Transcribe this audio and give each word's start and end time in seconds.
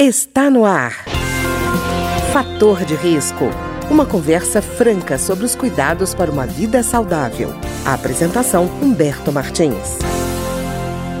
Está 0.00 0.48
no 0.48 0.64
ar. 0.64 0.92
Fator 2.32 2.84
de 2.84 2.94
risco. 2.94 3.46
Uma 3.90 4.06
conversa 4.06 4.62
franca 4.62 5.18
sobre 5.18 5.44
os 5.44 5.56
cuidados 5.56 6.14
para 6.14 6.30
uma 6.30 6.46
vida 6.46 6.84
saudável. 6.84 7.48
A 7.84 7.94
apresentação 7.94 8.66
Humberto 8.80 9.32
Martins. 9.32 9.98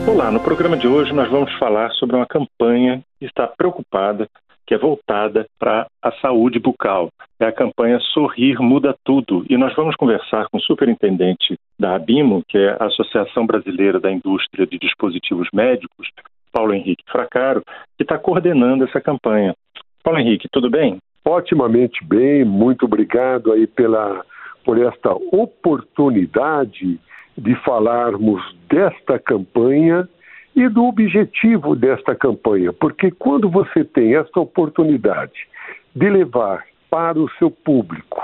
Olá, 0.06 0.30
no 0.30 0.38
programa 0.38 0.76
de 0.76 0.86
hoje 0.86 1.12
nós 1.12 1.28
vamos 1.28 1.52
falar 1.58 1.90
sobre 1.94 2.14
uma 2.14 2.24
campanha 2.24 3.02
que 3.18 3.26
está 3.26 3.48
preocupada, 3.48 4.28
que 4.64 4.74
é 4.74 4.78
voltada 4.78 5.44
para 5.58 5.88
a 6.00 6.12
saúde 6.20 6.60
bucal. 6.60 7.08
É 7.40 7.46
a 7.46 7.52
campanha 7.52 7.98
Sorrir 8.14 8.60
Muda 8.60 8.94
Tudo. 9.02 9.44
E 9.50 9.56
nós 9.56 9.74
vamos 9.74 9.96
conversar 9.96 10.46
com 10.50 10.58
o 10.58 10.62
superintendente 10.62 11.58
da 11.76 11.96
ABIMO, 11.96 12.44
que 12.46 12.56
é 12.56 12.76
a 12.78 12.86
Associação 12.86 13.44
Brasileira 13.44 13.98
da 13.98 14.12
Indústria 14.12 14.68
de 14.68 14.78
Dispositivos 14.78 15.48
Médicos, 15.52 16.06
Paulo 16.52 16.74
Henrique 16.74 17.04
Fracaro, 17.10 17.62
que 17.96 18.02
está 18.02 18.18
coordenando 18.18 18.84
essa 18.84 19.00
campanha. 19.00 19.54
Paulo 20.02 20.18
Henrique, 20.18 20.48
tudo 20.50 20.70
bem? 20.70 20.98
Otimamente 21.24 22.04
bem, 22.04 22.44
muito 22.44 22.86
obrigado 22.86 23.52
aí 23.52 23.66
pela, 23.66 24.24
por 24.64 24.78
esta 24.78 25.12
oportunidade 25.12 26.98
de 27.36 27.54
falarmos 27.64 28.42
desta 28.68 29.18
campanha 29.18 30.08
e 30.56 30.68
do 30.68 30.84
objetivo 30.84 31.76
desta 31.76 32.14
campanha, 32.14 32.72
porque 32.72 33.10
quando 33.10 33.48
você 33.48 33.84
tem 33.84 34.16
esta 34.16 34.40
oportunidade 34.40 35.46
de 35.94 36.08
levar 36.08 36.64
para 36.90 37.18
o 37.18 37.30
seu 37.38 37.50
público, 37.50 38.20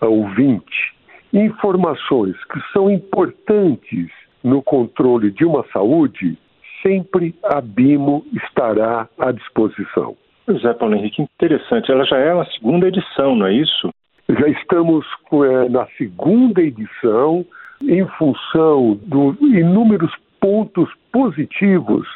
ouvinte, 0.00 0.94
informações 1.32 2.36
que 2.44 2.60
são 2.72 2.90
importantes 2.90 4.10
no 4.42 4.62
controle 4.62 5.30
de 5.30 5.44
uma 5.44 5.64
saúde, 5.72 6.36
sempre 6.82 7.34
a 7.44 7.60
BIMO 7.60 8.24
estará 8.32 9.08
à 9.18 9.32
disposição. 9.32 10.16
Pois 10.46 10.64
é, 10.64 10.72
Paulo 10.72 10.94
Henrique, 10.96 11.22
interessante. 11.22 11.90
Ela 11.92 12.04
já 12.04 12.16
é 12.16 12.34
uma 12.34 12.46
segunda 12.46 12.88
edição, 12.88 13.36
não 13.36 13.46
é 13.46 13.54
isso? 13.54 13.90
Já 14.28 14.48
estamos 14.48 15.06
é, 15.32 15.68
na 15.68 15.86
segunda 15.98 16.60
edição, 16.60 17.44
em 17.82 18.06
função 18.18 18.98
dos 19.02 19.40
inúmeros 19.40 20.12
pontos 20.40 20.88
positivos 21.12 22.06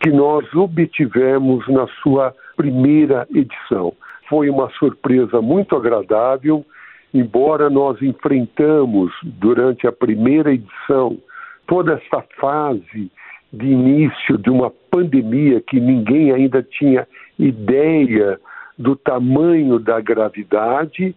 que 0.00 0.10
nós 0.10 0.52
obtivemos 0.54 1.66
na 1.68 1.86
sua 2.02 2.34
primeira 2.56 3.26
edição. 3.34 3.92
Foi 4.28 4.48
uma 4.48 4.70
surpresa 4.70 5.40
muito 5.40 5.76
agradável, 5.76 6.64
embora 7.12 7.68
nós 7.68 8.00
enfrentamos 8.02 9.12
durante 9.22 9.86
a 9.86 9.92
primeira 9.92 10.52
edição 10.52 11.18
toda 11.66 11.94
essa 11.94 12.24
fase 12.40 13.10
de 13.54 13.66
início 13.66 14.36
de 14.38 14.50
uma 14.50 14.70
pandemia 14.90 15.60
que 15.60 15.80
ninguém 15.80 16.32
ainda 16.32 16.62
tinha 16.62 17.06
ideia 17.38 18.38
do 18.78 18.96
tamanho 18.96 19.78
da 19.78 20.00
gravidade, 20.00 21.14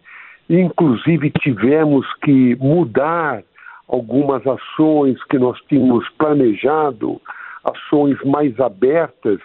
inclusive 0.50 1.32
tivemos 1.32 2.06
que 2.24 2.56
mudar 2.56 3.44
algumas 3.88 4.46
ações 4.46 5.22
que 5.26 5.40
nós 5.40 5.60
tínhamos 5.68 6.08
planejado, 6.18 7.20
ações 7.64 8.18
mais 8.24 8.60
abertas, 8.60 9.40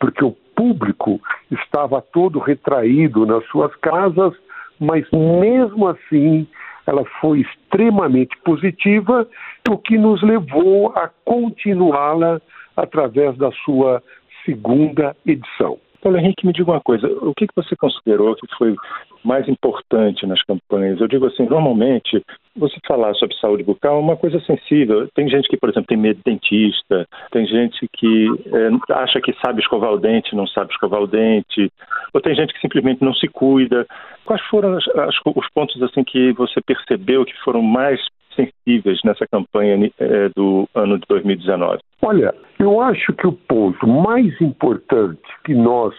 porque 0.00 0.24
o 0.24 0.32
público 0.56 1.20
estava 1.50 2.00
todo 2.00 2.38
retraído 2.38 3.26
nas 3.26 3.44
suas 3.46 3.74
casas, 3.76 4.32
mas 4.80 5.06
mesmo 5.12 5.88
assim 5.88 6.46
ela 6.88 7.04
foi 7.20 7.40
extremamente 7.40 8.34
positiva, 8.38 9.28
o 9.68 9.76
que 9.76 9.98
nos 9.98 10.22
levou 10.22 10.88
a 10.96 11.10
continuá-la 11.22 12.40
através 12.74 13.36
da 13.36 13.52
sua 13.64 14.02
segunda 14.46 15.14
edição. 15.26 15.78
Paulo 16.00 16.16
Henrique, 16.16 16.46
me 16.46 16.52
diga 16.52 16.70
uma 16.70 16.80
coisa: 16.80 17.06
o 17.06 17.34
que 17.34 17.46
você 17.54 17.76
considerou 17.76 18.34
que 18.36 18.46
foi 18.56 18.74
mais 19.22 19.46
importante 19.48 20.26
nas 20.26 20.42
campanhas? 20.44 20.98
Eu 20.98 21.08
digo 21.08 21.26
assim, 21.26 21.44
normalmente, 21.44 22.24
você 22.58 22.76
falar 22.86 23.14
sobre 23.14 23.36
saúde 23.36 23.62
bucal 23.62 23.96
é 23.96 24.00
uma 24.00 24.16
coisa 24.16 24.40
sensível. 24.40 25.08
Tem 25.14 25.28
gente 25.28 25.48
que, 25.48 25.56
por 25.56 25.70
exemplo, 25.70 25.86
tem 25.86 25.96
medo 25.96 26.16
de 26.16 26.24
dentista, 26.24 27.06
tem 27.30 27.46
gente 27.46 27.86
que 27.92 28.26
é, 28.46 28.94
acha 28.94 29.20
que 29.20 29.34
sabe 29.44 29.60
escovar 29.60 29.92
o 29.92 29.98
dente, 29.98 30.34
não 30.34 30.46
sabe 30.46 30.72
escovar 30.72 31.00
o 31.00 31.06
dente, 31.06 31.70
ou 32.12 32.20
tem 32.20 32.34
gente 32.34 32.52
que 32.52 32.60
simplesmente 32.60 33.02
não 33.02 33.14
se 33.14 33.28
cuida. 33.28 33.86
Quais 34.24 34.42
foram 34.46 34.76
as, 34.76 34.86
as, 34.88 35.14
os 35.24 35.48
pontos 35.50 35.82
assim 35.82 36.04
que 36.04 36.32
você 36.32 36.60
percebeu 36.60 37.24
que 37.24 37.36
foram 37.44 37.62
mais 37.62 38.00
sensíveis 38.34 39.00
nessa 39.04 39.26
campanha 39.26 39.90
é, 39.98 40.28
do 40.34 40.68
ano 40.74 40.98
de 40.98 41.04
2019? 41.08 41.78
Olha, 42.02 42.34
eu 42.58 42.80
acho 42.80 43.12
que 43.14 43.26
o 43.26 43.32
ponto 43.32 43.86
mais 43.86 44.40
importante 44.40 45.20
que 45.44 45.54
nós 45.54 45.94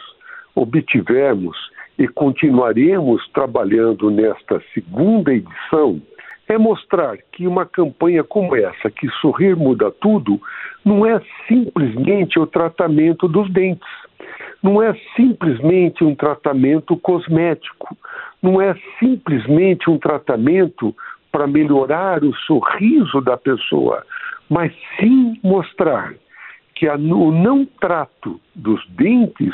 obtivemos 0.55 1.57
e 1.97 2.07
continuaremos 2.07 3.27
trabalhando 3.33 4.09
nesta 4.09 4.61
segunda 4.73 5.33
edição 5.33 6.01
é 6.49 6.57
mostrar 6.57 7.17
que 7.31 7.47
uma 7.47 7.65
campanha 7.65 8.23
como 8.23 8.55
essa, 8.55 8.89
que 8.89 9.07
Sorrir 9.21 9.55
Muda 9.55 9.91
Tudo, 9.91 10.41
não 10.83 11.05
é 11.05 11.21
simplesmente 11.47 12.39
o 12.39 12.47
tratamento 12.47 13.27
dos 13.27 13.49
dentes, 13.51 13.87
não 14.61 14.81
é 14.81 14.93
simplesmente 15.15 16.03
um 16.03 16.15
tratamento 16.15 16.97
cosmético, 16.97 17.95
não 18.41 18.59
é 18.59 18.75
simplesmente 18.99 19.89
um 19.89 19.99
tratamento 19.99 20.95
para 21.31 21.45
melhorar 21.45 22.23
o 22.23 22.33
sorriso 22.35 23.21
da 23.21 23.37
pessoa, 23.37 24.03
mas 24.49 24.73
sim 24.99 25.39
mostrar 25.43 26.15
que 26.73 26.87
a, 26.87 26.95
o 26.95 27.31
não 27.31 27.63
trato 27.79 28.41
dos 28.55 28.83
dentes 28.89 29.53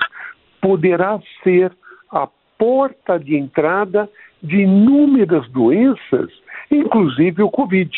poderá 0.61 1.19
ser 1.43 1.73
a 2.09 2.27
porta 2.57 3.19
de 3.19 3.35
entrada 3.35 4.09
de 4.41 4.61
inúmeras 4.61 5.49
doenças, 5.49 6.31
inclusive 6.71 7.43
o 7.43 7.49
Covid, 7.49 7.91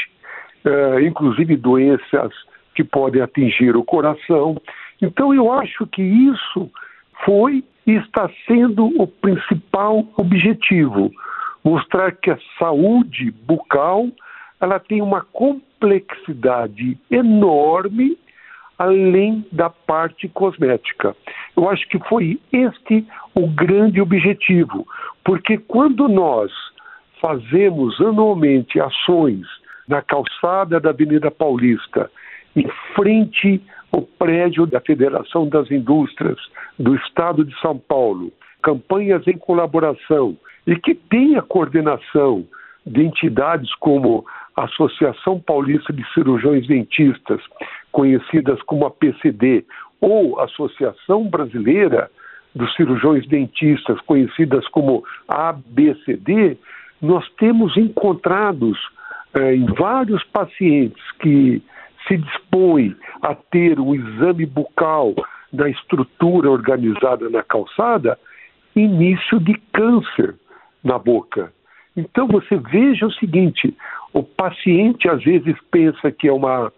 uh, 0.66 1.00
inclusive 1.00 1.56
doenças 1.56 2.34
que 2.76 2.84
podem 2.84 3.22
atingir 3.22 3.76
o 3.76 3.84
coração. 3.84 4.56
Então, 5.02 5.34
eu 5.34 5.52
acho 5.52 5.88
que 5.88 6.02
isso 6.02 6.70
foi 7.26 7.64
e 7.86 7.94
está 7.94 8.30
sendo 8.46 8.86
o 9.02 9.08
principal 9.08 10.06
objetivo 10.18 11.12
mostrar 11.64 12.14
que 12.14 12.32
a 12.32 12.40
saúde 12.58 13.32
bucal 13.46 14.08
ela 14.60 14.80
tem 14.80 15.02
uma 15.02 15.22
complexidade 15.22 16.98
enorme 17.12 18.18
além 18.78 19.46
da 19.52 19.70
parte 19.70 20.28
cosmética. 20.30 21.16
Eu 21.56 21.70
acho 21.70 21.88
que 21.90 22.00
foi 22.08 22.40
este 22.52 23.06
o 23.36 23.48
grande 23.48 24.00
objetivo, 24.00 24.88
porque 25.26 25.58
quando 25.58 26.08
nós 26.08 26.52
fazemos 27.22 28.00
anualmente 28.02 28.80
ações 28.80 29.46
na 29.88 30.02
calçada 30.02 30.80
da 30.80 30.90
Avenida 30.90 31.32
Paulista, 31.32 32.12
em 32.56 32.68
frente 32.96 33.62
ao 33.92 34.02
prédio 34.02 34.66
da 34.66 34.80
Federação 34.82 35.48
das 35.48 35.72
Indústrias 35.72 36.38
do 36.78 36.96
Estado 36.96 37.46
de 37.46 37.58
São 37.60 37.78
Paulo, 37.78 38.32
campanhas 38.62 39.26
em 39.28 39.38
colaboração 39.38 40.38
e 40.66 40.76
que 40.76 40.94
tenha 40.94 41.42
coordenação 41.42 42.46
de 42.86 43.04
entidades 43.04 43.74
como 43.76 44.26
a 44.56 44.66
Associação 44.66 45.40
Paulista 45.40 45.94
de 45.94 46.04
Cirurgiões 46.14 46.68
Dentistas, 46.68 47.42
conhecidas 47.92 48.62
como 48.64 48.86
a 48.86 48.92
PCD, 48.92 49.66
ou 50.02 50.40
Associação 50.40 51.30
Brasileira 51.30 52.10
dos 52.56 52.74
Cirurgiões 52.76 53.28
Dentistas, 53.28 54.00
conhecidas 54.02 54.68
como 54.70 55.04
ABCD, 55.28 56.58
nós 57.02 57.28
temos 57.38 57.76
encontrados 57.78 58.78
eh, 59.34 59.56
em 59.56 59.66
vários 59.66 60.24
pacientes 60.26 61.04
que 61.20 61.62
se 62.08 62.18
dispõem 62.18 62.96
a 63.22 63.36
ter 63.36 63.80
um 63.80 63.94
exame 63.94 64.46
bucal 64.46 65.14
da 65.52 65.70
estrutura 65.70 66.50
organizada 66.50 67.30
na 67.30 67.44
calçada, 67.44 68.18
início 68.76 69.40
de 69.40 69.54
câncer 69.74 70.36
na 70.84 70.98
boca. 70.98 71.52
Então 71.96 72.28
você 72.28 72.58
veja 72.58 73.06
o 73.06 73.14
seguinte: 73.14 73.76
o 74.14 74.24
paciente 74.24 75.10
às 75.10 75.24
vezes 75.24 75.56
pensa 75.72 76.12
que 76.12 76.28
é 76.28 76.34
uma 76.34 76.72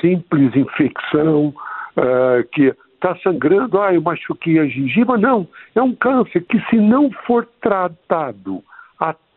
simples 0.00 0.54
infecção, 0.54 1.48
uh, 1.96 2.48
que 2.52 2.74
está 2.94 3.16
sangrando, 3.16 3.80
ah, 3.80 3.94
eu 3.94 4.02
machuquei 4.02 4.58
a 4.58 4.66
gengiva. 4.66 5.16
Não, 5.16 5.48
é 5.74 5.80
um 5.80 5.94
câncer 5.94 6.44
que, 6.44 6.60
se 6.68 6.76
não 6.76 7.10
for 7.10 7.48
tratado 7.60 8.62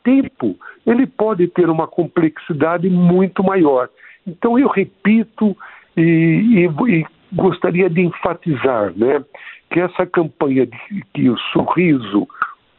tempo, 0.04 0.56
ele 0.86 1.08
pode 1.08 1.48
ter 1.48 1.70
uma 1.70 1.88
complexidade 1.88 2.90
muito 2.90 3.44
maior. 3.44 3.90
Então 4.28 4.58
eu 4.58 4.68
repito 4.68 5.56
e, 5.96 6.02
e, 6.02 6.66
e 6.66 7.06
gostaria 7.34 7.90
de 7.90 8.02
enfatizar, 8.02 8.94
né, 8.96 9.24
que 9.70 9.80
essa 9.80 10.06
campanha 10.06 10.66
de 10.66 11.04
que 11.14 11.30
o 11.30 11.38
sorriso 11.52 12.28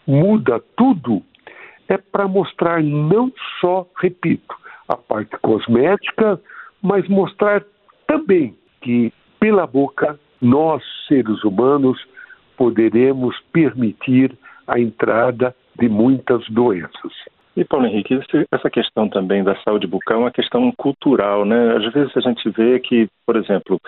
muda 0.06 0.62
tudo 0.76 1.22
é 1.88 1.96
para 1.96 2.26
mostrar 2.28 2.82
não 2.82 3.32
só, 3.60 3.86
repito, 4.00 4.54
a 4.88 4.96
parte 4.96 5.36
cosmética, 5.38 6.40
mas 6.82 7.06
mostrar 7.08 7.64
também 8.06 8.56
que 8.80 9.12
pela 9.40 9.66
boca 9.66 10.18
nós, 10.40 10.82
seres 11.08 11.42
humanos, 11.42 11.98
poderemos 12.56 13.38
permitir 13.52 14.36
a 14.66 14.78
entrada 14.78 15.54
de 15.78 15.88
muitas 15.88 16.44
doenças. 16.48 17.12
E, 17.56 17.64
Paulo 17.64 17.86
Henrique, 17.86 18.18
essa 18.50 18.68
questão 18.68 19.08
também 19.08 19.44
da 19.44 19.56
saúde 19.62 19.86
bucal 19.86 20.18
é 20.18 20.20
uma 20.24 20.30
questão 20.30 20.72
cultural, 20.76 21.44
né? 21.44 21.76
Às 21.76 21.92
vezes 21.92 22.16
a 22.16 22.20
gente 22.20 22.48
vê 22.50 22.80
que, 22.80 23.06
por 23.24 23.36
exemplo, 23.36 23.80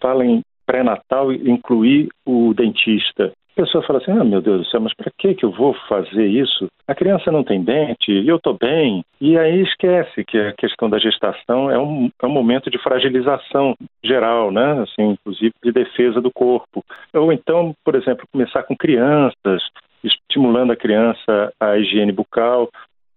fala 0.00 0.24
em 0.24 0.42
pré-natal 0.66 1.32
incluir 1.32 2.08
o 2.24 2.54
dentista. 2.54 3.32
A 3.54 3.60
pessoa 3.60 3.84
fala 3.84 3.98
assim: 3.98 4.12
ah, 4.12 4.24
meu 4.24 4.40
Deus 4.40 4.60
do 4.62 4.66
céu, 4.66 4.80
mas 4.80 4.94
para 4.94 5.12
que 5.18 5.34
que 5.34 5.44
eu 5.44 5.50
vou 5.50 5.74
fazer 5.86 6.26
isso? 6.26 6.68
A 6.88 6.94
criança 6.94 7.30
não 7.30 7.44
tem 7.44 7.62
dente 7.62 8.10
e 8.10 8.26
eu 8.26 8.36
estou 8.36 8.56
bem. 8.58 9.04
E 9.20 9.36
aí 9.36 9.60
esquece 9.60 10.24
que 10.24 10.38
a 10.38 10.54
questão 10.54 10.88
da 10.88 10.98
gestação 10.98 11.70
é 11.70 11.78
um, 11.78 12.10
é 12.20 12.26
um 12.26 12.30
momento 12.30 12.70
de 12.70 12.78
fragilização 12.78 13.74
geral, 14.02 14.50
né? 14.50 14.82
Assim, 14.82 15.10
inclusive 15.10 15.52
de 15.62 15.70
defesa 15.70 16.18
do 16.18 16.30
corpo. 16.30 16.82
Ou 17.12 17.30
então, 17.30 17.74
por 17.84 17.94
exemplo, 17.94 18.26
começar 18.32 18.62
com 18.62 18.74
crianças, 18.74 19.62
estimulando 20.04 20.72
a 20.72 20.76
criança 20.76 21.52
a 21.60 21.78
higiene 21.78 22.12
bucal. 22.12 22.68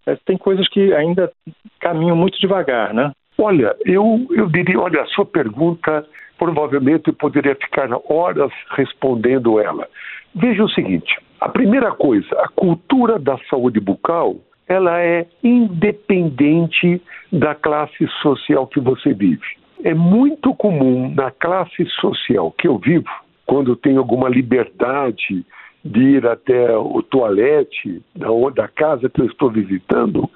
É, 0.05 0.15
tem 0.25 0.37
coisas 0.37 0.67
que 0.69 0.93
ainda 0.93 1.31
caminham 1.79 2.15
muito 2.15 2.39
devagar, 2.39 2.93
né? 2.93 3.11
Olha, 3.37 3.75
eu, 3.85 4.25
eu 4.31 4.47
diria, 4.47 4.79
olha, 4.79 5.01
a 5.01 5.07
sua 5.07 5.25
pergunta 5.25 6.05
provavelmente 6.37 7.07
eu 7.07 7.13
poderia 7.13 7.55
ficar 7.55 7.89
horas 8.09 8.51
respondendo 8.71 9.59
ela. 9.59 9.87
Veja 10.33 10.63
o 10.63 10.69
seguinte: 10.69 11.17
a 11.39 11.49
primeira 11.49 11.91
coisa, 11.91 12.27
a 12.39 12.47
cultura 12.49 13.19
da 13.19 13.37
saúde 13.49 13.79
bucal, 13.79 14.35
ela 14.67 15.01
é 15.01 15.25
independente 15.43 17.01
da 17.31 17.53
classe 17.55 18.07
social 18.21 18.67
que 18.67 18.79
você 18.79 19.13
vive. 19.13 19.45
É 19.83 19.93
muito 19.93 20.53
comum 20.55 21.13
na 21.13 21.31
classe 21.31 21.85
social 21.99 22.51
que 22.51 22.67
eu 22.67 22.77
vivo, 22.77 23.09
quando 23.45 23.75
tenho 23.75 23.99
alguma 23.99 24.29
liberdade 24.29 25.45
de 25.85 26.01
ir 26.01 26.25
até 26.25 26.75
o 26.75 27.03
toalete 27.03 28.01
da, 28.15 28.27
da 28.55 28.67
casa 28.67 29.07
que 29.07 29.21
eu 29.21 29.27
estou 29.27 29.51
visitando, 29.51 30.27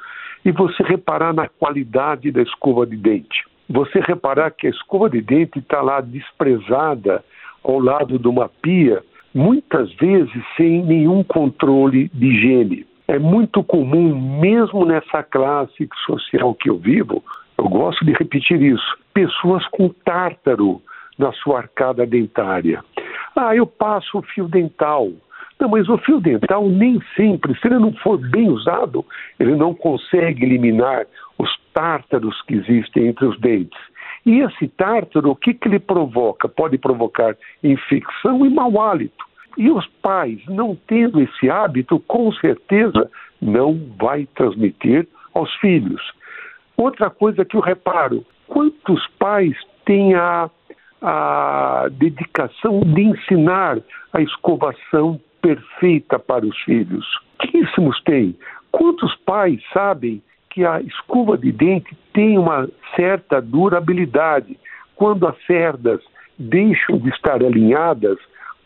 e 0.46 0.52
você 0.52 0.84
reparar 0.84 1.34
na 1.34 1.48
qualidade 1.48 2.32
da 2.32 2.42
escova 2.42 2.86
de 2.86 2.96
dente. 2.96 3.44
Você 3.68 4.00
reparar 4.00 4.52
que 4.52 4.68
a 4.68 4.70
escova 4.70 5.10
de 5.10 5.22
dente 5.22 5.58
está 5.58 5.82
lá 5.82 6.02
desprezada 6.02 7.24
ao 7.64 7.80
lado 7.80 8.20
de 8.20 8.28
uma 8.28 8.48
pia 8.48 9.04
muitas 9.34 9.92
vezes 9.96 10.44
sem 10.56 10.84
nenhum 10.84 11.24
controle 11.24 12.10
de 12.14 12.28
higiene. 12.28 12.88
É 13.08 13.18
muito 13.18 13.64
comum, 13.64 14.40
mesmo 14.40 14.86
nessa 14.86 15.24
classe 15.24 15.90
social 16.06 16.54
que 16.54 16.70
eu 16.70 16.78
vivo, 16.78 17.24
eu 17.58 17.68
gosto 17.68 18.06
de 18.06 18.14
repetir 18.14 18.62
isso, 18.62 18.98
pessoas 19.14 19.66
com 19.68 19.90
tártaro 19.90 20.82
na 21.18 21.32
sua 21.34 21.60
arcada 21.60 22.06
dentária. 22.06 22.84
Ah, 23.36 23.56
eu 23.56 23.68
passo 23.68 24.20
o 24.20 24.22
fio 24.22 24.48
dental. 24.48 25.12
Não, 25.60 25.68
mas 25.68 25.90
o 25.90 25.98
fio 25.98 26.22
dental 26.22 26.70
nem 26.70 27.02
sempre, 27.16 27.54
se 27.60 27.68
ele 27.68 27.80
não 27.80 27.92
for 27.94 28.18
bem 28.18 28.50
usado, 28.50 29.06
ele 29.38 29.56
não 29.56 29.74
consegue 29.74 30.46
eliminar 30.46 31.06
os 31.38 31.50
tártaros 31.74 32.42
que 32.44 32.56
existem 32.56 33.08
entre 33.08 33.26
os 33.26 33.38
dentes. 33.40 33.80
E 34.26 34.40
esse 34.40 34.68
tártaro, 34.70 35.32
o 35.32 35.36
que, 35.36 35.54
que 35.54 35.68
ele 35.68 35.80
provoca? 35.80 36.48
Pode 36.48 36.78
provocar 36.78 37.36
infecção 37.62 38.46
e 38.46 38.50
mau 38.50 38.82
hálito. 38.82 39.26
E 39.58 39.70
os 39.70 39.86
pais, 40.02 40.40
não 40.48 40.78
tendo 40.88 41.22
esse 41.22 41.50
hábito, 41.50 42.00
com 42.08 42.32
certeza 42.34 43.10
não 43.42 43.80
vai 44.00 44.26
transmitir 44.36 45.08
aos 45.34 45.54
filhos. 45.56 46.02
Outra 46.78 47.10
coisa 47.10 47.44
que 47.44 47.58
eu 47.58 47.62
reparo: 47.62 48.26
quantos 48.48 49.06
pais 49.18 49.58
têm 49.86 50.16
a, 50.16 50.50
a 51.02 51.88
dedicação 51.92 52.82
de 52.82 53.02
ensinar 53.02 53.80
a 54.14 54.22
escovação 54.22 55.20
perfeita 55.42 56.20
para 56.20 56.46
os 56.46 56.58
filhos? 56.64 57.06
Pouquíssimos 57.38 58.02
têm. 58.04 58.38
Quantos 58.72 59.16
pais 59.26 59.62
sabem 59.74 60.22
que 60.50 60.66
a 60.66 60.82
escova 60.82 61.38
de 61.38 61.52
dente 61.52 61.98
tem 62.14 62.38
uma 62.38 62.70
certa 62.96 63.42
durabilidade? 63.42 64.58
Quando 64.96 65.28
as 65.28 65.36
cerdas 65.46 66.02
deixam 66.38 66.98
de 66.98 67.10
estar 67.10 67.44
alinhadas, 67.44 68.18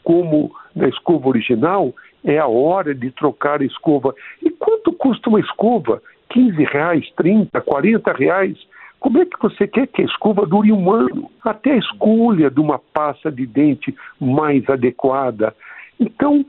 como 0.03 0.53
na 0.75 0.87
escova 0.87 1.29
original, 1.29 1.93
é 2.23 2.37
a 2.37 2.47
hora 2.47 2.93
de 2.93 3.11
trocar 3.11 3.61
a 3.61 3.65
escova. 3.65 4.13
E 4.41 4.49
quanto 4.49 4.91
custa 4.93 5.29
uma 5.29 5.39
escova? 5.39 6.01
15 6.29 6.63
reais, 6.63 7.11
30, 7.15 7.61
40 7.61 8.13
reais? 8.13 8.57
Como 8.99 9.19
é 9.19 9.25
que 9.25 9.39
você 9.41 9.67
quer 9.67 9.87
que 9.87 10.01
a 10.01 10.05
escova 10.05 10.45
dure 10.45 10.71
um 10.71 10.89
ano? 10.91 11.29
Até 11.43 11.73
a 11.73 11.77
escolha 11.77 12.49
de 12.49 12.59
uma 12.59 12.79
pasta 12.79 13.31
de 13.31 13.45
dente 13.45 13.93
mais 14.19 14.67
adequada. 14.69 15.53
Então, 15.99 16.45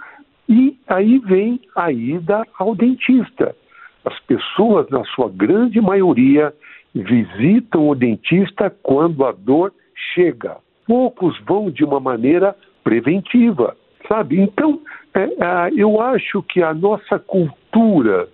e 0.49 0.79
aí 0.87 1.19
vem 1.19 1.61
a 1.75 1.91
ida 1.91 2.47
ao 2.59 2.75
dentista. 2.75 3.55
As 4.05 4.19
pessoas, 4.21 4.89
na 4.91 5.05
sua 5.05 5.31
grande 5.31 5.81
maioria, 5.81 6.53
visitam 6.95 7.89
o 7.89 7.95
dentista 7.95 8.71
quando 8.83 9.25
a 9.25 9.33
dor 9.33 9.73
chega. 10.15 10.57
Poucos 10.87 11.39
vão 11.47 11.71
de 11.71 11.83
uma 11.83 11.99
maneira 11.99 12.55
preventiva, 12.83 13.77
sabe? 14.07 14.39
Então, 14.39 14.81
é, 15.15 15.23
é, 15.23 15.71
eu 15.75 16.01
acho 16.01 16.43
que 16.43 16.63
a 16.63 16.75
nossa 16.75 17.19
cultura 17.19 18.29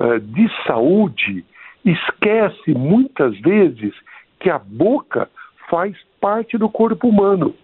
é, 0.00 0.18
de 0.18 0.48
saúde 0.66 1.44
esquece 1.84 2.72
muitas 2.74 3.38
vezes 3.40 3.92
que 4.40 4.48
a 4.48 4.58
boca 4.58 5.28
faz 5.68 5.96
parte 6.20 6.56
do 6.56 6.68
corpo 6.68 7.08
humano. 7.08 7.54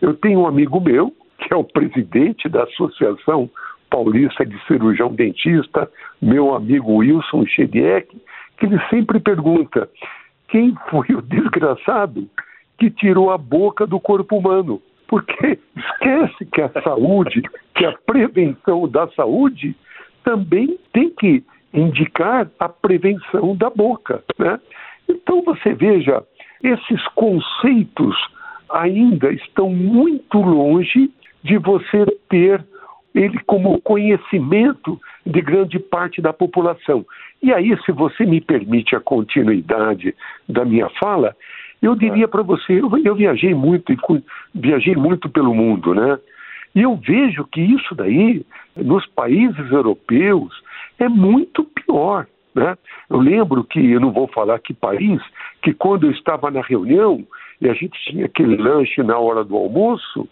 Eu 0.00 0.14
tenho 0.14 0.40
um 0.40 0.46
amigo 0.46 0.80
meu, 0.80 1.12
que 1.48 1.54
é 1.54 1.56
o 1.56 1.64
presidente 1.64 2.46
da 2.46 2.64
Associação 2.64 3.48
Paulista 3.90 4.44
de 4.44 4.62
Cirurgião 4.66 5.14
Dentista, 5.14 5.90
meu 6.20 6.54
amigo 6.54 6.96
Wilson 6.96 7.46
Chediek, 7.46 8.14
que 8.58 8.66
ele 8.66 8.78
sempre 8.90 9.18
pergunta: 9.18 9.88
quem 10.48 10.76
foi 10.90 11.08
o 11.14 11.22
desgraçado 11.22 12.28
que 12.78 12.90
tirou 12.90 13.30
a 13.30 13.38
boca 13.38 13.86
do 13.86 13.98
corpo 13.98 14.36
humano? 14.36 14.80
porque 15.08 15.58
esquece 15.74 16.44
que 16.52 16.60
a 16.60 16.70
saúde, 16.82 17.42
que 17.74 17.84
a 17.84 17.92
prevenção 18.06 18.86
da 18.86 19.08
saúde 19.08 19.74
também 20.22 20.78
tem 20.92 21.10
que 21.10 21.42
indicar 21.72 22.48
a 22.60 22.68
prevenção 22.68 23.56
da 23.56 23.70
boca. 23.70 24.22
Né? 24.38 24.60
Então 25.08 25.42
você 25.42 25.72
veja, 25.72 26.22
esses 26.62 27.02
conceitos 27.14 28.14
ainda 28.70 29.32
estão 29.32 29.70
muito 29.70 30.38
longe 30.38 31.10
de 31.42 31.58
você 31.58 32.04
ter 32.28 32.64
ele 33.14 33.38
como 33.46 33.80
conhecimento 33.80 35.00
de 35.26 35.40
grande 35.40 35.78
parte 35.78 36.20
da 36.20 36.32
população. 36.32 37.04
E 37.42 37.52
aí, 37.52 37.76
se 37.84 37.92
você 37.92 38.24
me 38.24 38.40
permite 38.40 38.94
a 38.94 39.00
continuidade 39.00 40.14
da 40.48 40.64
minha 40.64 40.88
fala, 41.00 41.34
eu 41.80 41.94
diria 41.94 42.28
para 42.28 42.42
você, 42.42 42.80
eu, 42.80 43.14
viajei 43.14 43.54
muito, 43.54 43.92
viajei 44.54 44.96
muito 44.96 45.28
pelo 45.28 45.54
mundo, 45.54 45.94
né? 45.94 46.18
E 46.74 46.82
eu 46.82 46.96
vejo 46.96 47.44
que 47.44 47.60
isso 47.60 47.94
daí, 47.94 48.44
nos 48.76 49.06
países 49.06 49.70
europeus, 49.70 50.52
é 50.98 51.08
muito 51.08 51.64
pior. 51.64 52.26
Né? 52.54 52.76
Eu 53.08 53.18
lembro 53.18 53.64
que, 53.64 53.78
eu 53.78 54.00
não 54.00 54.12
vou 54.12 54.28
falar 54.28 54.58
que 54.58 54.74
país, 54.74 55.20
que 55.62 55.72
quando 55.72 56.06
eu 56.06 56.10
estava 56.10 56.50
na 56.50 56.60
reunião 56.60 57.24
e 57.60 57.68
a 57.68 57.74
gente 57.74 57.98
tinha 58.04 58.26
aquele 58.26 58.56
lanche 58.56 59.02
na 59.02 59.18
hora 59.18 59.44
do 59.44 59.56
almoço, 59.56 60.28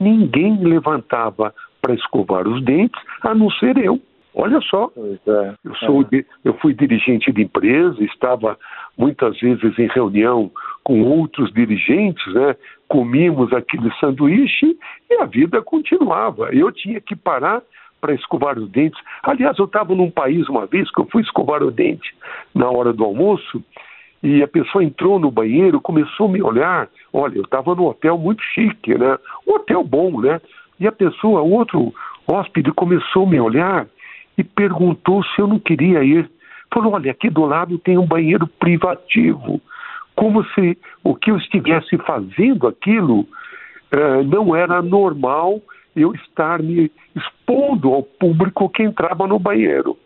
ninguém 0.00 0.58
levantava 0.62 1.54
para 1.80 1.94
escovar 1.94 2.46
os 2.46 2.62
dentes, 2.64 3.00
a 3.22 3.34
não 3.34 3.50
ser 3.50 3.76
eu. 3.78 4.00
Olha 4.34 4.60
só, 4.60 4.90
é, 4.96 5.54
eu, 5.64 5.74
sou, 5.76 6.02
é. 6.12 6.24
eu 6.44 6.54
fui 6.54 6.72
dirigente 6.72 7.32
de 7.32 7.42
empresa, 7.42 8.02
estava 8.04 8.56
muitas 8.96 9.38
vezes 9.40 9.76
em 9.78 9.88
reunião 9.88 10.50
com 10.84 11.02
outros 11.02 11.52
dirigentes, 11.52 12.24
né? 12.34 12.54
comíamos 12.88 13.52
aquele 13.52 13.92
sanduíche 13.98 14.78
e 15.10 15.14
a 15.20 15.24
vida 15.24 15.60
continuava. 15.62 16.50
Eu 16.54 16.70
tinha 16.70 17.00
que 17.00 17.16
parar 17.16 17.62
para 18.00 18.14
escovar 18.14 18.58
os 18.58 18.70
dentes. 18.70 19.00
Aliás, 19.22 19.58
eu 19.58 19.64
estava 19.64 19.94
num 19.94 20.10
país 20.10 20.48
uma 20.48 20.66
vez 20.66 20.90
que 20.90 21.00
eu 21.00 21.08
fui 21.10 21.22
escovar 21.22 21.62
o 21.62 21.70
dente 21.70 22.14
na 22.54 22.70
hora 22.70 22.92
do 22.92 23.04
almoço 23.04 23.62
e 24.22 24.42
a 24.42 24.48
pessoa 24.48 24.82
entrou 24.82 25.18
no 25.18 25.30
banheiro, 25.30 25.80
começou 25.80 26.26
a 26.26 26.32
me 26.32 26.42
olhar. 26.42 26.88
Olha, 27.12 27.36
eu 27.36 27.42
estava 27.42 27.74
num 27.74 27.86
hotel 27.86 28.18
muito 28.18 28.42
chique, 28.42 28.96
né? 28.96 29.16
Um 29.46 29.54
hotel 29.54 29.84
bom, 29.84 30.20
né? 30.20 30.40
E 30.80 30.86
a 30.86 30.92
pessoa, 30.92 31.40
outro 31.40 31.92
hóspede, 32.26 32.72
começou 32.72 33.26
a 33.26 33.30
me 33.30 33.40
olhar 33.40 33.86
e 34.36 34.44
perguntou 34.44 35.22
se 35.24 35.40
eu 35.40 35.46
não 35.46 35.58
queria 35.58 36.02
ir. 36.02 36.28
Falou: 36.72 36.94
olha, 36.94 37.10
aqui 37.10 37.30
do 37.30 37.44
lado 37.44 37.78
tem 37.78 37.96
um 37.96 38.06
banheiro 38.06 38.46
privativo. 38.46 39.60
Como 40.14 40.44
se 40.46 40.76
o 41.04 41.14
que 41.14 41.30
eu 41.30 41.36
estivesse 41.36 41.96
fazendo 41.98 42.66
aquilo 42.66 43.20
uh, 43.20 44.22
não 44.24 44.54
era 44.54 44.82
normal 44.82 45.60
eu 45.94 46.12
estar 46.14 46.60
me 46.60 46.90
expondo 47.14 47.92
ao 47.94 48.02
público 48.02 48.68
que 48.68 48.82
entrava 48.82 49.26
no 49.26 49.38
banheiro. 49.38 49.96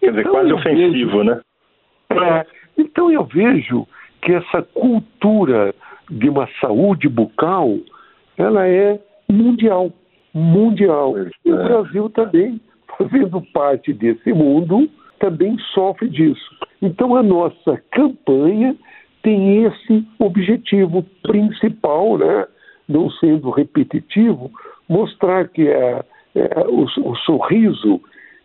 Quer 0.00 0.10
dizer, 0.10 0.20
então, 0.20 0.32
quase 0.32 0.52
ofensivo, 0.52 1.18
vejo, 1.18 1.22
né? 1.24 1.40
É, 2.10 2.46
então 2.76 3.10
eu 3.10 3.24
vejo 3.24 3.86
que 4.22 4.32
essa 4.32 4.62
cultura 4.62 5.74
de 6.10 6.28
uma 6.28 6.48
saúde 6.60 7.08
bucal, 7.08 7.78
ela 8.36 8.66
é 8.66 9.00
mundial. 9.28 9.90
mundial. 10.34 11.14
E 11.44 11.52
o 11.52 11.60
é. 11.60 11.64
Brasil 11.64 12.10
também, 12.10 12.60
fazendo 12.96 13.42
parte 13.52 13.92
desse 13.92 14.32
mundo, 14.32 14.88
também 15.18 15.56
sofre 15.74 16.08
disso. 16.08 16.56
Então 16.80 17.16
a 17.16 17.22
nossa 17.22 17.82
campanha 17.90 18.76
tem 19.22 19.64
esse 19.64 20.04
objetivo 20.18 21.04
principal, 21.22 22.18
né? 22.18 22.46
não 22.88 23.08
sendo 23.10 23.50
repetitivo, 23.50 24.50
mostrar 24.88 25.48
que 25.48 25.68
é, 25.68 26.04
é, 26.34 26.60
o, 26.66 26.84
o 26.84 27.16
sorriso 27.16 28.00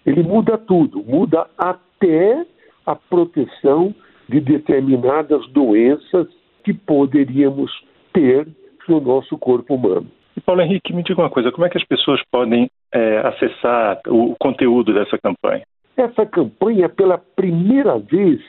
ele 0.05 0.23
muda 0.23 0.57
tudo, 0.57 1.03
muda 1.03 1.47
até 1.57 2.45
a 2.85 2.95
proteção 2.95 3.93
de 4.29 4.39
determinadas 4.39 5.47
doenças 5.49 6.27
que 6.63 6.73
poderíamos 6.73 7.71
ter 8.13 8.47
no 8.87 8.99
nosso 8.99 9.37
corpo 9.37 9.75
humano. 9.75 10.07
E 10.35 10.41
Paulo 10.41 10.61
Henrique, 10.61 10.93
me 10.93 11.03
diga 11.03 11.21
uma 11.21 11.29
coisa, 11.29 11.51
como 11.51 11.65
é 11.65 11.69
que 11.69 11.77
as 11.77 11.83
pessoas 11.83 12.21
podem 12.31 12.69
é, 12.91 13.19
acessar 13.19 13.99
o 14.07 14.35
conteúdo 14.39 14.93
dessa 14.93 15.17
campanha? 15.17 15.63
Essa 15.95 16.25
campanha, 16.25 16.87
pela 16.87 17.17
primeira 17.17 17.97
vez, 17.97 18.39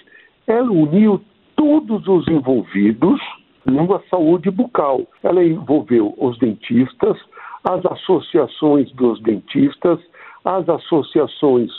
ela 0.47 0.71
uniu 0.71 1.21
todos 1.57 2.07
os 2.07 2.29
envolvidos 2.29 3.21
numa 3.65 4.03
saúde 4.11 4.51
bucal. 4.51 5.07
Ela 5.23 5.43
envolveu 5.45 6.15
os 6.19 6.39
dentistas, 6.39 7.17
as 7.65 7.85
associações 7.87 8.93
dos 8.93 9.21
dentistas, 9.23 9.99
as 10.45 10.69
associações 10.69 11.71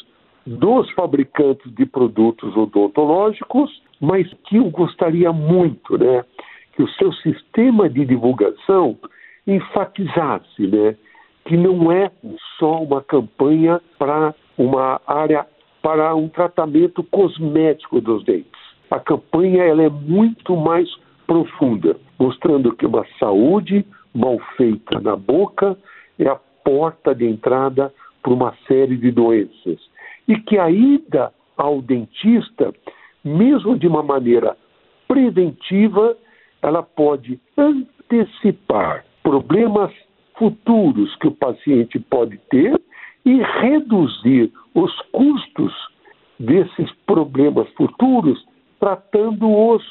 dos 0.46 0.89
fabricantes 0.91 1.72
de 1.74 1.86
produtos 1.86 2.55
odontológicos, 2.55 3.81
mas 4.00 4.31
que 4.46 4.58
eu 4.58 4.69
gostaria 4.69 5.31
muito, 5.31 5.98
né, 5.98 6.24
que 6.74 6.84
o 6.84 6.89
seu 6.91 7.12
sistema 7.13 7.89
de 7.89 8.05
divulgação 8.05 8.98
enfatizasse, 9.46 10.67
né, 10.67 10.96
que 11.46 11.58
não 11.58 11.91
é 11.91 12.12
só 12.58 12.81
uma 12.81 13.01
campanha 13.01 13.81
para 13.98 14.34
uma 14.58 15.01
área 15.05 15.46
para 15.81 16.13
um 16.13 16.27
tratamento 16.27 17.03
cosmético 17.03 18.01
dos 18.01 18.24
dentes. 18.25 18.60
A 18.91 19.00
campanha 19.00 19.63
ela 19.63 19.84
é 19.84 19.89
muito 19.89 20.55
mais 20.55 20.89
profunda, 21.25 21.96
mostrando 22.19 22.75
que 22.75 22.86
uma 22.86 23.05
saúde 23.19 23.86
mal 24.13 24.38
feita 24.58 25.00
na 25.00 25.15
boca 25.15 25.77
é 26.17 26.27
a 26.27 26.36
porta 26.36 27.15
de 27.15 27.25
entrada 27.25 27.93
para 28.22 28.34
uma 28.34 28.53
série 28.67 28.98
de 28.98 29.12
doenças. 29.12 29.79
E 30.30 30.40
que 30.42 30.58
a 30.58 30.70
ida 30.70 31.34
ao 31.58 31.82
dentista, 31.82 32.74
mesmo 33.26 33.78
de 33.78 33.88
uma 33.88 34.02
maneira 34.02 34.56
preventiva, 35.08 36.16
ela 36.62 36.84
pode 36.84 37.40
antecipar 37.58 39.04
problemas 39.24 39.92
futuros 40.38 41.14
que 41.18 41.28
o 41.28 41.32
paciente 41.32 42.00
pode 42.00 42.38
ter 42.50 42.80
e 43.26 43.42
reduzir 43.42 44.52
os 44.74 44.96
custos 45.12 45.74
desses 46.40 46.90
problemas 47.06 47.68
futuros, 47.74 48.42
tratando-os 48.80 49.84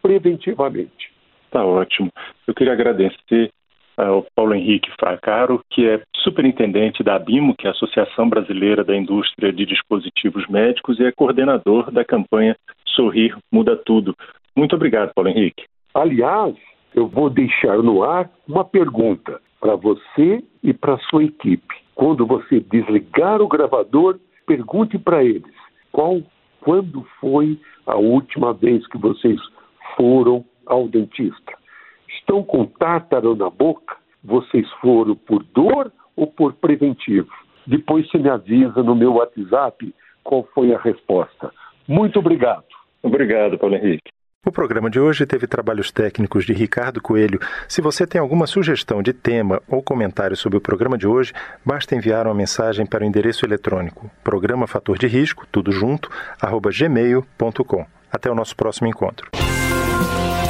preventivamente. 0.00 1.12
Tá 1.50 1.64
ótimo. 1.64 2.10
Eu 2.46 2.54
queria 2.54 2.72
agradecer 2.72 3.52
ao 3.96 4.26
Paulo 4.34 4.54
Henrique 4.54 4.90
Fracaro, 4.98 5.60
que 5.70 5.88
é 5.88 6.02
superintendente 6.16 7.02
da 7.02 7.16
ABIMO, 7.16 7.54
que 7.54 7.66
é 7.66 7.70
a 7.70 7.72
Associação 7.72 8.28
Brasileira 8.28 8.84
da 8.84 8.96
Indústria 8.96 9.52
de 9.52 9.66
Dispositivos 9.66 10.46
Médicos, 10.48 10.98
e 10.98 11.04
é 11.04 11.12
coordenador 11.12 11.90
da 11.90 12.04
campanha 12.04 12.56
Sorrir 12.86 13.36
Muda 13.50 13.76
Tudo. 13.76 14.14
Muito 14.56 14.76
obrigado, 14.76 15.12
Paulo 15.14 15.30
Henrique. 15.30 15.64
Aliás, 15.94 16.54
eu 16.94 17.06
vou 17.06 17.30
deixar 17.30 17.78
no 17.78 18.02
ar 18.02 18.30
uma 18.46 18.64
pergunta 18.64 19.40
para 19.60 19.76
você 19.76 20.42
e 20.62 20.72
para 20.72 20.98
sua 21.10 21.24
equipe. 21.24 21.74
Quando 21.94 22.26
você 22.26 22.60
desligar 22.60 23.40
o 23.40 23.48
gravador, 23.48 24.18
pergunte 24.46 24.98
para 24.98 25.22
eles 25.22 25.54
qual, 25.90 26.20
quando 26.60 27.06
foi 27.20 27.58
a 27.86 27.96
última 27.96 28.52
vez 28.52 28.86
que 28.88 28.98
vocês 28.98 29.40
foram 29.96 30.44
ao 30.66 30.88
dentista. 30.88 31.61
Estão 32.18 32.42
com 32.42 32.66
tártaro 32.66 33.34
na 33.34 33.50
boca? 33.50 33.96
Vocês 34.22 34.70
foram 34.80 35.16
por 35.16 35.42
dor 35.42 35.92
ou 36.16 36.26
por 36.26 36.52
preventivo? 36.54 37.30
Depois 37.66 38.08
você 38.10 38.18
me 38.18 38.28
avisa 38.28 38.82
no 38.82 38.94
meu 38.94 39.14
WhatsApp 39.14 39.94
qual 40.22 40.46
foi 40.54 40.74
a 40.74 40.78
resposta. 40.78 41.52
Muito 41.86 42.18
obrigado. 42.18 42.64
Obrigado, 43.02 43.58
Paulo 43.58 43.74
Henrique. 43.74 44.10
O 44.44 44.50
programa 44.50 44.90
de 44.90 44.98
hoje 44.98 45.24
teve 45.24 45.46
trabalhos 45.46 45.92
técnicos 45.92 46.44
de 46.44 46.52
Ricardo 46.52 47.00
Coelho. 47.00 47.38
Se 47.68 47.80
você 47.80 48.04
tem 48.04 48.20
alguma 48.20 48.44
sugestão 48.44 49.00
de 49.00 49.12
tema 49.12 49.62
ou 49.68 49.80
comentário 49.80 50.36
sobre 50.36 50.58
o 50.58 50.60
programa 50.60 50.98
de 50.98 51.06
hoje, 51.06 51.32
basta 51.64 51.94
enviar 51.94 52.26
uma 52.26 52.34
mensagem 52.34 52.84
para 52.84 53.04
o 53.04 53.06
endereço 53.06 53.46
eletrônico 53.46 54.10
programa 54.24 54.66
fator 54.66 54.98
de 54.98 55.06
risco, 55.06 55.46
tudo 55.50 55.70
junto, 55.70 56.10
arroba 56.40 56.70
gmail.com. 56.76 57.86
Até 58.10 58.30
o 58.30 58.34
nosso 58.34 58.56
próximo 58.56 58.88
encontro. 58.88 59.30